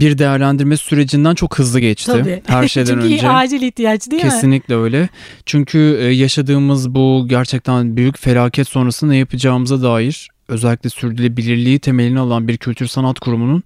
[0.00, 2.12] bir değerlendirme sürecinden çok hızlı geçti.
[2.12, 2.42] Tabii.
[2.46, 3.28] Her şeyden Çünkü önce.
[3.28, 4.40] acil ihtiyaç değil Kesinlikle mi?
[4.40, 5.08] Kesinlikle öyle.
[5.46, 12.48] Çünkü e, yaşadığımız bu gerçekten büyük felaket sonrası ne yapacağımıza dair özellikle sürdürülebilirliği temelini alan
[12.48, 13.62] bir kültür sanat kurumunun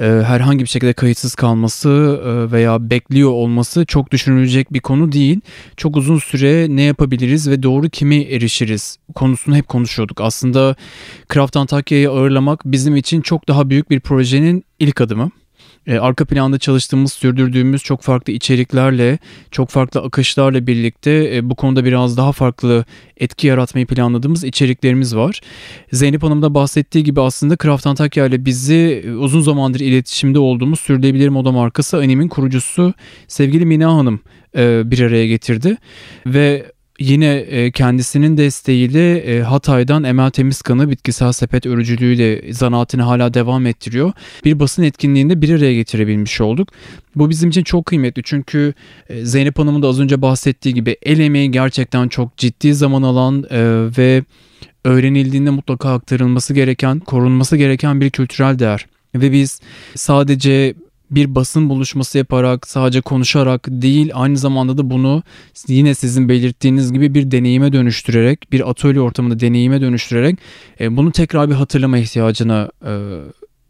[0.00, 5.40] e, herhangi bir şekilde kayıtsız kalması e, veya bekliyor olması çok düşünülecek bir konu değil.
[5.76, 10.20] Çok uzun süre ne yapabiliriz ve doğru kimi erişiriz konusunu hep konuşuyorduk.
[10.20, 10.76] Aslında
[11.34, 15.30] Craft Antakya'yı ağırlamak bizim için çok daha büyük bir projenin ilk adımı
[15.86, 19.18] e, arka planda çalıştığımız, sürdürdüğümüz çok farklı içeriklerle,
[19.50, 22.84] çok farklı akışlarla birlikte e, bu konuda biraz daha farklı
[23.16, 25.40] etki yaratmayı planladığımız içeriklerimiz var.
[25.92, 30.80] Zeynep Hanım da bahsettiği gibi aslında Craft Antakya ile bizi e, uzun zamandır iletişimde olduğumuz
[30.80, 32.94] sürdürülebilir moda markası Anim'in kurucusu
[33.28, 34.20] sevgili Mina Hanım
[34.56, 35.76] e, bir araya getirdi
[36.26, 43.66] ve Yine e, kendisinin desteğiyle e, Hatay'dan Emel Temizkan'ı bitkisel sepet örücülüğüyle zanaatini hala devam
[43.66, 44.12] ettiriyor.
[44.44, 46.68] Bir basın etkinliğinde bir araya getirebilmiş olduk.
[47.16, 48.74] Bu bizim için çok kıymetli çünkü
[49.08, 53.44] e, Zeynep Hanım'ın da az önce bahsettiği gibi el emeği gerçekten çok ciddi zaman alan
[53.98, 54.22] ve
[54.84, 58.86] öğrenildiğinde mutlaka aktarılması gereken, korunması gereken bir kültürel değer.
[59.14, 59.60] Ve biz
[59.94, 60.74] sadece
[61.10, 65.22] bir basın buluşması yaparak sadece konuşarak değil aynı zamanda da bunu
[65.68, 70.38] yine sizin belirttiğiniz gibi bir deneyime dönüştürerek bir atölye ortamında deneyime dönüştürerek
[70.80, 72.92] e, bunu tekrar bir hatırlama ihtiyacına e,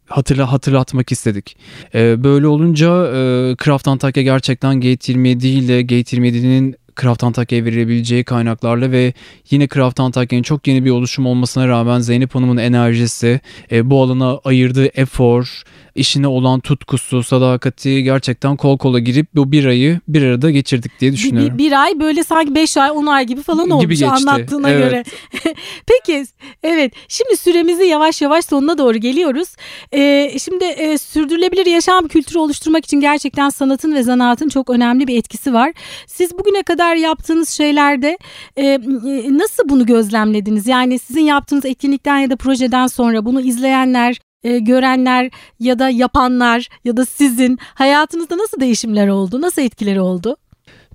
[0.06, 1.56] hatırla hatırlatmak istedik.
[1.94, 8.24] E, böyle olunca e, Craft Antakya gerçekten Gate 27 ile Gate 27'nin Craft Antakya'ya verilebileceği
[8.24, 9.12] kaynaklarla ve
[9.50, 13.40] yine Craft Antakya'nın çok yeni bir oluşum olmasına rağmen Zeynep Hanım'ın enerjisi,
[13.72, 15.62] e, bu alana ayırdığı efor,
[15.94, 21.12] işine olan tutkusu, sadakati gerçekten kol kola girip bu bir ayı bir arada geçirdik diye
[21.12, 21.58] düşünüyorum.
[21.58, 24.06] Bir, bir, ay böyle sanki beş ay on ay gibi falan olmuş gibi geçti.
[24.06, 24.84] anlattığına evet.
[24.84, 25.04] göre.
[25.86, 26.26] Peki
[26.62, 29.48] evet şimdi süremizi yavaş yavaş sonuna doğru geliyoruz.
[29.94, 35.18] Ee, şimdi e, sürdürülebilir yaşam kültürü oluşturmak için gerçekten sanatın ve zanaatın çok önemli bir
[35.18, 35.72] etkisi var.
[36.06, 38.18] Siz bugüne kadar yaptığınız şeylerde
[38.56, 38.78] e, e
[39.38, 40.66] nasıl bunu gözlemlediniz?
[40.66, 45.30] Yani sizin yaptığınız etkinlikten ya da projeden sonra bunu izleyenler e, görenler
[45.60, 49.40] ya da yapanlar ya da sizin hayatınızda nasıl değişimler oldu?
[49.40, 50.36] Nasıl etkileri oldu?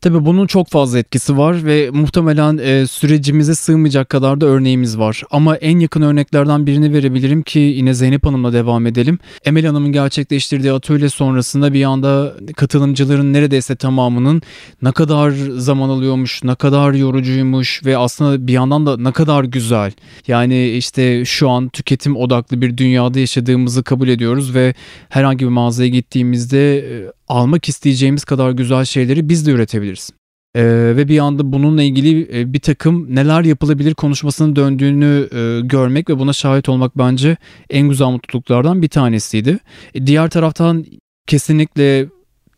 [0.01, 5.23] Tabii bunun çok fazla etkisi var ve muhtemelen e, sürecimize sığmayacak kadar da örneğimiz var.
[5.31, 9.19] Ama en yakın örneklerden birini verebilirim ki yine Zeynep Hanım'la devam edelim.
[9.45, 14.41] Emel Hanım'ın gerçekleştirdiği atölye sonrasında bir anda katılımcıların neredeyse tamamının
[14.81, 19.91] ne kadar zaman alıyormuş, ne kadar yorucuymuş ve aslında bir yandan da ne kadar güzel.
[20.27, 24.73] Yani işte şu an tüketim odaklı bir dünyada yaşadığımızı kabul ediyoruz ve
[25.09, 30.09] herhangi bir mağazaya gittiğimizde e, almak isteyeceğimiz kadar güzel şeyleri biz de üretebiliriz.
[30.55, 30.63] Ee,
[30.95, 36.19] ve bir anda bununla ilgili e, bir takım neler yapılabilir konuşmasının döndüğünü e, görmek ve
[36.19, 37.37] buna şahit olmak bence
[37.69, 39.59] en güzel mutluluklardan bir tanesiydi.
[39.93, 40.85] E, diğer taraftan
[41.27, 42.07] kesinlikle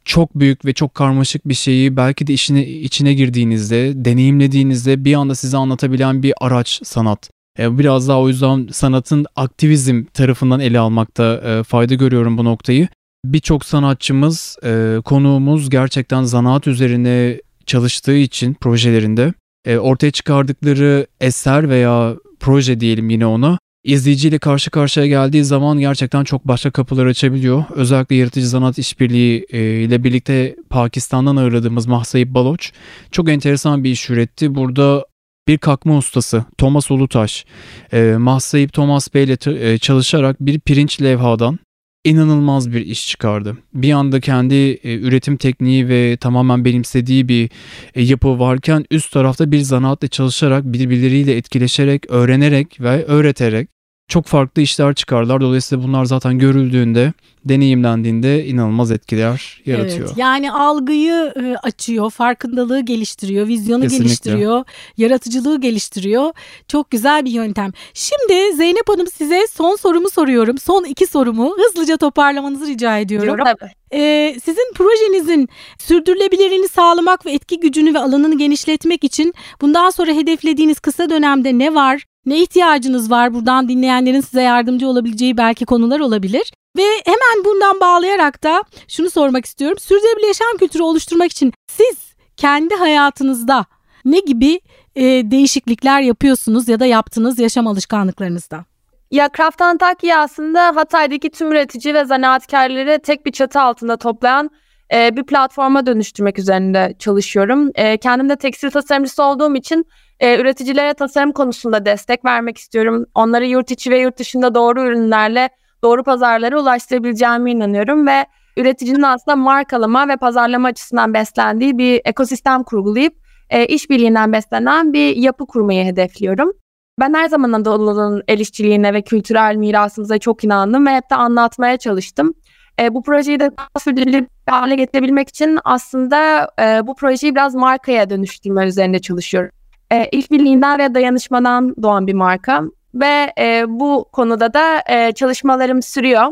[0.05, 5.35] çok büyük ve çok karmaşık bir şeyi belki de işine, içine girdiğinizde, deneyimlediğinizde bir anda
[5.35, 7.29] size anlatabilen bir araç sanat.
[7.59, 12.87] E, biraz daha o yüzden sanatın aktivizm tarafından ele almakta e, fayda görüyorum bu noktayı.
[13.25, 19.33] Birçok sanatçımız, e, konuğumuz gerçekten zanaat üzerine çalıştığı için projelerinde
[19.79, 26.47] ortaya çıkardıkları eser veya proje diyelim yine ona izleyiciyle karşı karşıya geldiği zaman gerçekten çok
[26.47, 27.63] başka kapılar açabiliyor.
[27.75, 29.45] Özellikle yaratıcı sanat işbirliği
[29.85, 32.71] ile birlikte Pakistan'dan ağırladığımız Mahsayip Baloç
[33.11, 34.55] çok enteresan bir iş üretti.
[34.55, 35.05] Burada
[35.47, 37.45] bir kalkma ustası Thomas Ulutaş,
[37.93, 39.37] e, Mahsayip Thomas Bey ile
[39.73, 41.59] e, çalışarak bir pirinç levhadan
[42.03, 43.57] inanılmaz bir iş çıkardı.
[43.73, 47.49] Bir anda kendi e, üretim tekniği ve tamamen benimsediği bir
[47.95, 53.69] e, yapı varken üst tarafta bir zanaatla çalışarak birbirleriyle etkileşerek, öğrenerek ve öğreterek
[54.11, 55.41] çok farklı işler çıkarlar.
[55.41, 57.13] Dolayısıyla bunlar zaten görüldüğünde,
[57.45, 60.07] deneyimlendiğinde inanılmaz etkiler yaratıyor.
[60.07, 64.05] Evet, yani algıyı e, açıyor, farkındalığı geliştiriyor, vizyonu Kesinlikle.
[64.05, 64.63] geliştiriyor,
[64.97, 66.31] yaratıcılığı geliştiriyor.
[66.67, 67.71] Çok güzel bir yöntem.
[67.93, 70.57] Şimdi Zeynep Hanım size son sorumu soruyorum.
[70.57, 73.37] Son iki sorumu hızlıca toparlamanızı rica ediyorum.
[73.45, 73.71] Tabii.
[73.93, 80.79] Ee, sizin projenizin sürdürülebilirliğini sağlamak ve etki gücünü ve alanını genişletmek için bundan sonra hedeflediğiniz
[80.79, 82.05] kısa dönemde ne var?
[82.25, 83.33] Ne ihtiyacınız var?
[83.33, 86.53] Buradan dinleyenlerin size yardımcı olabileceği belki konular olabilir.
[86.77, 89.77] Ve hemen bundan bağlayarak da şunu sormak istiyorum.
[89.79, 93.65] Sürdürülebilir yaşam kültürü oluşturmak için siz kendi hayatınızda
[94.05, 94.61] ne gibi
[94.95, 98.65] e, değişiklikler yapıyorsunuz ya da yaptınız yaşam alışkanlıklarınızda?
[99.11, 104.49] Ya Craft Antakya aslında Hatay'daki tüm üretici ve zanaatkarları tek bir çatı altında toplayan
[104.93, 107.71] e, bir platforma dönüştürmek üzerinde çalışıyorum.
[107.75, 109.85] E, kendim de tekstil tasarımcısı olduğum için
[110.19, 113.05] e, üreticilere tasarım konusunda destek vermek istiyorum.
[113.15, 115.49] Onları yurt içi ve yurt dışında doğru ürünlerle
[115.83, 118.25] doğru pazarlara ulaştırabileceğime inanıyorum ve
[118.57, 123.13] üreticinin aslında markalama ve pazarlama açısından beslendiği bir ekosistem kurgulayıp
[123.49, 126.51] e, işbirliğinden beslenen bir yapı kurmayı hedefliyorum.
[126.99, 131.77] Ben her zaman Anadolu'nun el işçiliğine ve kültürel mirasımıza çok inandım ve hep de anlatmaya
[131.77, 132.33] çalıştım.
[132.81, 138.67] E, bu projeyi de sürdürülebilir hale getirebilmek için aslında e, bu projeyi biraz markaya dönüştürme
[138.67, 139.51] üzerinde çalışıyorum.
[139.91, 142.63] E, işbirliğinden ve dayanışmadan doğan bir marka
[142.93, 146.31] ve e, bu konuda da e, çalışmalarım sürüyor.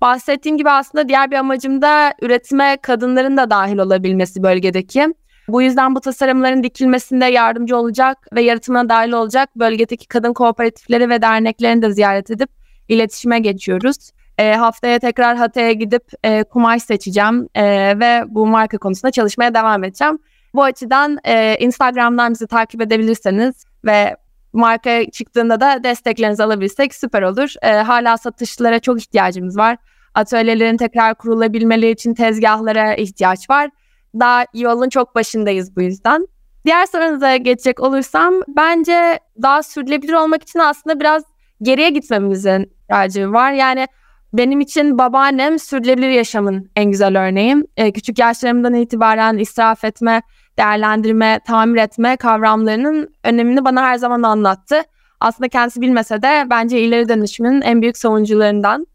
[0.00, 5.14] Bahsettiğim gibi aslında diğer bir amacım da üretime kadınların da dahil olabilmesi bölgedeki.
[5.48, 11.22] Bu yüzden bu tasarımların dikilmesinde yardımcı olacak ve yaratımına dahil olacak bölgedeki kadın kooperatifleri ve
[11.22, 12.50] derneklerini de ziyaret edip
[12.88, 13.96] iletişime geçiyoruz.
[14.38, 17.64] E, haftaya tekrar Hatay'a gidip e, kumaş seçeceğim e,
[17.98, 20.18] ve bu marka konusunda çalışmaya devam edeceğim.
[20.54, 24.16] Bu açıdan e, Instagram'dan bizi takip edebilirseniz ve
[24.52, 27.54] marka çıktığında da desteklerinizi alabilsek süper olur.
[27.62, 29.76] E, hala satışlara çok ihtiyacımız var.
[30.14, 33.70] Atölyelerin tekrar kurulabilmeleri için tezgahlara ihtiyaç var.
[34.20, 36.26] Daha yolun çok başındayız bu yüzden.
[36.64, 41.22] Diğer sorunuza geçecek olursam bence daha sürdürülebilir olmak için aslında biraz
[41.62, 43.52] geriye gitmemizin ihtiyacı var.
[43.52, 43.86] Yani
[44.32, 47.66] benim için babaannem sürdürülebilir yaşamın en güzel örneğim.
[47.76, 50.22] E, küçük yaşlarımdan itibaren israf etme,
[50.58, 54.82] değerlendirme, tamir etme kavramlarının önemini bana her zaman anlattı.
[55.20, 58.86] Aslında kendisi bilmese de bence ileri dönüşümün en büyük savunucularından.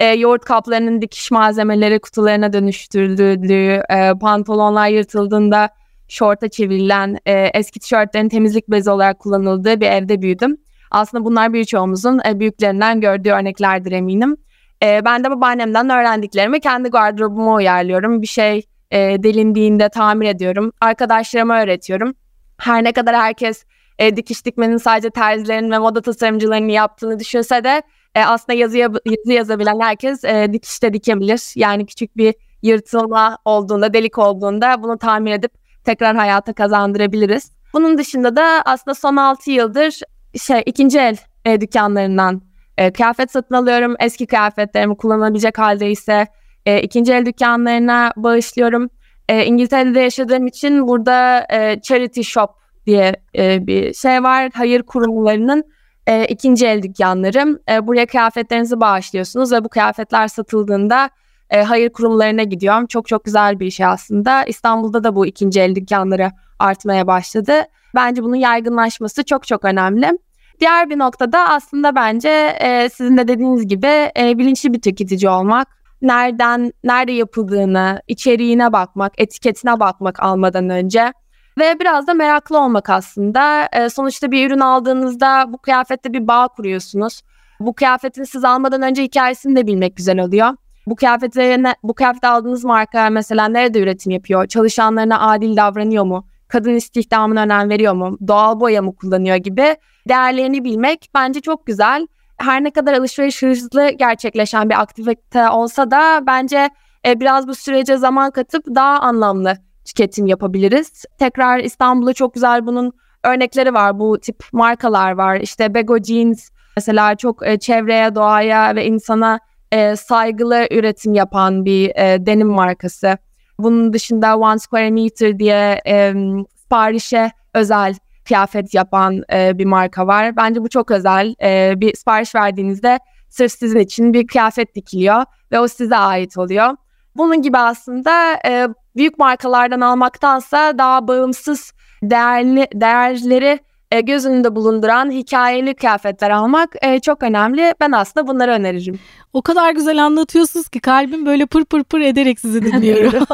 [0.00, 5.68] E, yoğurt kaplarının dikiş malzemeleri kutularına dönüştürüldüğü, e, pantolonlar yırtıldığında
[6.08, 10.56] şorta çevrilen, e, eski tişörtlerin temizlik bezi olarak kullanıldığı bir evde büyüdüm.
[10.90, 14.36] Aslında bunlar birçoğumuzun e, büyüklerinden gördüğü örneklerdir eminim.
[14.82, 18.22] E, ben de babaannemden öğrendiklerimi kendi gardırobuma uyarlıyorum.
[18.22, 20.72] Bir şey e, delindiğinde tamir ediyorum.
[20.80, 22.14] Arkadaşlarıma öğretiyorum.
[22.58, 23.64] Her ne kadar herkes
[23.98, 27.82] e, dikiş dikmenin sadece terzilerin ve moda tasarımcılarının yaptığını düşünse de
[28.14, 31.52] e, aslında yazı, yazı yazabilen herkes e, dikişte dikebilir.
[31.56, 35.52] Yani küçük bir yırtılma olduğunda, delik olduğunda bunu tamir edip
[35.84, 37.52] tekrar hayata kazandırabiliriz.
[37.72, 40.00] Bunun dışında da aslında son 6 yıldır
[40.40, 42.42] şey ikinci el e, dükkanlarından
[42.78, 43.94] e, kıyafet satın alıyorum.
[44.00, 46.26] Eski kıyafetlerimi kullanabilecek halde ise
[46.66, 48.90] e, ikinci el dükkanlarına bağışlıyorum.
[49.28, 52.50] E, İngiltere'de yaşadığım için burada e, charity shop
[52.86, 54.50] diye e, bir şey var.
[54.54, 55.64] Hayır kurumlarının
[56.06, 57.60] e, ikinci el dükkanları.
[57.70, 61.10] E, buraya kıyafetlerinizi bağışlıyorsunuz ve bu kıyafetler satıldığında
[61.50, 62.88] e, hayır kurumlarına gidiyor.
[62.88, 64.44] Çok çok güzel bir şey aslında.
[64.44, 67.52] İstanbul'da da bu ikinci el dükkanları artmaya başladı.
[67.94, 70.18] Bence bunun yaygınlaşması çok çok önemli.
[70.60, 75.68] Diğer bir noktada aslında bence e, sizin de dediğiniz gibi e, bilinçli bir tüketici olmak.
[76.02, 81.12] Nereden, nerede yapıldığını, içeriğine bakmak, etiketine bakmak almadan önce
[81.58, 83.68] ve biraz da meraklı olmak aslında.
[83.72, 87.20] E, sonuçta bir ürün aldığınızda bu kıyafette bir bağ kuruyorsunuz.
[87.60, 90.48] Bu kıyafetin siz almadan önce hikayesini de bilmek güzel oluyor.
[90.86, 94.46] Bu kıyafetlerine, bu kıyafet aldığınız marka mesela nerede üretim yapıyor?
[94.46, 96.26] Çalışanlarına adil davranıyor mu?
[96.54, 98.18] Kadın istihdamına önem veriyor mu?
[98.28, 99.76] Doğal boya mı kullanıyor gibi
[100.08, 102.06] değerlerini bilmek bence çok güzel.
[102.36, 106.70] Her ne kadar alışveriş hızlı gerçekleşen bir aktivite olsa da bence
[107.06, 111.04] e, biraz bu sürece zaman katıp daha anlamlı tüketim yapabiliriz.
[111.18, 112.92] Tekrar İstanbul'da çok güzel bunun
[113.24, 113.98] örnekleri var.
[113.98, 115.36] Bu tip markalar var.
[115.40, 119.40] İşte Bego Jeans mesela çok e, çevreye, doğaya ve insana
[119.72, 121.94] e, saygılı üretim yapan bir
[122.26, 123.18] denim markası.
[123.58, 126.14] Bunun dışında One Square Meter diye e,
[126.56, 130.36] siparişe özel kıyafet yapan e, bir marka var.
[130.36, 131.34] Bence bu çok özel.
[131.42, 136.76] E, bir sipariş verdiğinizde sırf sizin için bir kıyafet dikiliyor ve o size ait oluyor.
[137.16, 143.58] Bunun gibi aslında e, büyük markalardan almaktansa daha bağımsız değerli değerleri
[143.94, 147.74] e, göz önünde bulunduran hikayeli kıyafetler almak e, çok önemli.
[147.80, 148.98] Ben aslında bunları öneririm.
[149.32, 153.24] O kadar güzel anlatıyorsunuz ki kalbim böyle pır pır pır ederek sizi dinliyorum.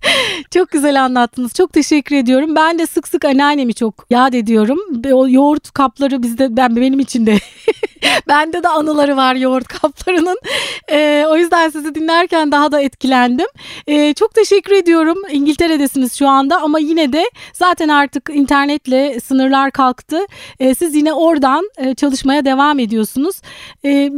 [0.50, 1.54] çok güzel anlattınız.
[1.54, 2.56] Çok teşekkür ediyorum.
[2.56, 4.78] Ben de sık sık anneannemi çok yad ediyorum.
[5.12, 7.38] O yoğurt kapları bizde ben benim için de
[8.28, 10.38] bende de anıları var yoğurt kaplarının.
[10.92, 13.46] E, o yüzden sizi dinlerken daha da etkilendim.
[13.86, 15.18] E, çok teşekkür ediyorum.
[15.30, 20.20] İngiltere'desiniz şu anda ama yine de zaten artık internetle sınırlar kalktı.
[20.60, 23.40] E, siz yine oradan e, çalışmaya devam ediyorsunuz.
[23.84, 24.10] E,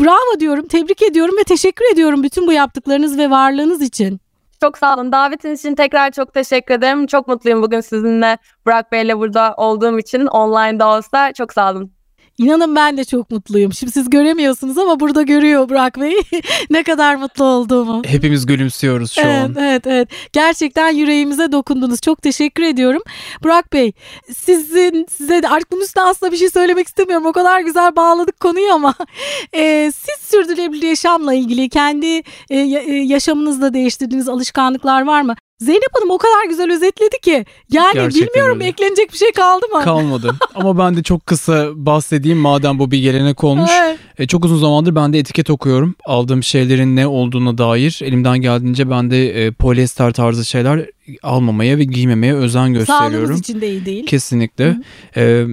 [0.00, 0.66] bravo diyorum.
[0.66, 4.20] Tebrik ediyorum ve teşekkür ediyorum bütün bu yaptıklarınız ve varlığınız için.
[4.60, 5.12] Çok sağ olun.
[5.12, 7.06] Davetiniz için tekrar çok teşekkür ederim.
[7.06, 11.32] Çok mutluyum bugün sizinle Burak Bey'le burada olduğum için online da olsa.
[11.32, 11.97] Çok sağ olun.
[12.38, 13.72] İnanın ben de çok mutluyum.
[13.72, 16.14] Şimdi siz göremiyorsunuz ama burada görüyor Burak Bey
[16.70, 18.02] ne kadar mutlu olduğumu.
[18.06, 19.54] Hepimiz gülümsüyoruz şu evet, an.
[19.58, 22.00] Evet evet gerçekten yüreğimize dokundunuz.
[22.00, 23.02] Çok teşekkür ediyorum.
[23.42, 23.92] Burak Bey
[24.36, 27.26] sizin size de artık bunun üstüne aslında bir şey söylemek istemiyorum.
[27.26, 28.94] O kadar güzel bağladık konuyu ama
[29.54, 35.34] e, siz sürdürülebilir yaşamla ilgili kendi e, e yaşamınızda değiştirdiğiniz alışkanlıklar var mı?
[35.60, 37.44] Zeynep Hanım o kadar güzel özetledi ki.
[37.72, 38.68] Yani Gerçekten bilmiyorum öyle.
[38.68, 39.84] eklenecek bir şey kaldı mı?
[39.84, 40.34] Kalmadı.
[40.54, 43.70] Ama ben de çok kısa bahsedeyim madem bu bir gelenek olmuş.
[43.82, 43.98] Evet.
[44.18, 45.94] E, çok uzun zamandır ben de etiket okuyorum.
[46.04, 50.86] Aldığım şeylerin ne olduğuna dair elimden geldiğince ben de e, polyester tarzı şeyler
[51.22, 53.12] almamaya ve giymemeye özen gösteriyorum.
[53.12, 54.06] Sağlığımız için de iyi değil.
[54.06, 54.76] Kesinlikle.
[55.14, 55.20] Hı.
[55.20, 55.46] E,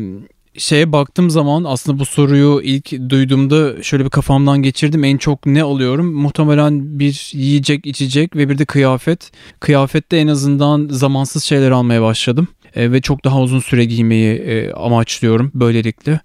[0.58, 5.04] şeye baktığım zaman aslında bu soruyu ilk duyduğumda şöyle bir kafamdan geçirdim.
[5.04, 6.14] En çok ne alıyorum?
[6.14, 9.32] Muhtemelen bir yiyecek, içecek ve bir de kıyafet.
[9.60, 14.72] Kıyafette en azından zamansız şeyler almaya başladım e, ve çok daha uzun süre giymeyi e,
[14.72, 16.20] amaçlıyorum böylelikle.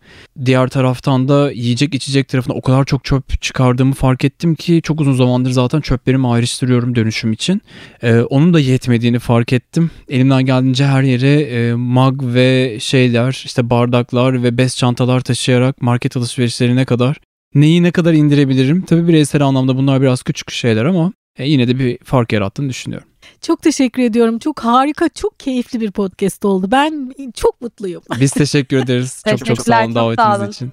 [0.44, 5.00] Diğer taraftan da yiyecek içecek tarafına o kadar çok çöp çıkardığımı fark ettim ki çok
[5.00, 7.62] uzun zamandır zaten çöplerimi ayrıştırıyorum dönüşüm için.
[8.02, 9.90] E, onun da yetmediğini fark ettim.
[10.08, 16.16] Elimden geldiğince her yere e, mag ve şeyler işte bardaklar ve bez çantalar taşıyarak market
[16.16, 17.16] alışverişlerine kadar
[17.54, 18.82] neyi ne kadar indirebilirim?
[18.82, 23.09] Tabii bireysel anlamda bunlar biraz küçük şeyler ama yine de bir fark yarattığını düşünüyorum.
[23.40, 24.38] Çok teşekkür ediyorum.
[24.38, 26.68] Çok harika, çok keyifli bir podcast oldu.
[26.70, 28.02] Ben çok mutluyum.
[28.20, 29.22] Biz teşekkür ederiz.
[29.30, 30.72] çok çok sağ olun davetiniz için.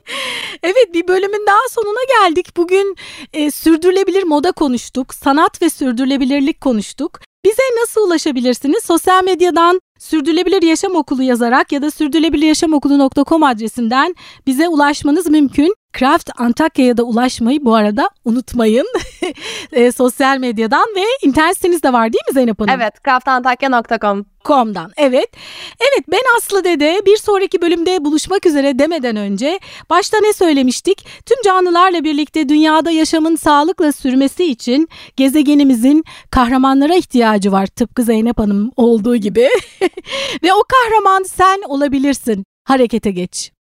[0.63, 2.57] Evet bir bölümün daha sonuna geldik.
[2.57, 2.95] Bugün
[3.33, 5.13] e, sürdürülebilir moda konuştuk.
[5.13, 7.19] Sanat ve sürdürülebilirlik konuştuk.
[7.45, 8.83] Bize nasıl ulaşabilirsiniz?
[8.83, 14.15] Sosyal medyadan Sürdürülebilir Yaşam Okulu yazarak ya da sürdürülebiliryaşamokulu.com adresinden
[14.47, 15.75] bize ulaşmanız mümkün.
[15.99, 18.88] Craft Antakya'ya da ulaşmayı bu arada unutmayın.
[19.71, 22.73] e, sosyal medyadan ve internet siteniz de var değil mi Zeynep Hanım?
[22.75, 24.91] Evet craftantakya.com Com'dan.
[24.98, 25.29] Evet.
[25.79, 31.06] Evet ben Aslı Dede bir sonraki bölümde buluşmak üzere demeden önce başta ne söylemiştik?
[31.25, 37.67] Tüm canlılarla birlikte dünyada yaşamın sağlıkla sürmesi için gezegenimizin kahramanlara ihtiyacı var.
[37.67, 39.50] Tıpkı Zeynep Hanım olduğu gibi.
[40.43, 42.45] Ve o kahraman sen olabilirsin.
[42.63, 43.56] Harekete geç.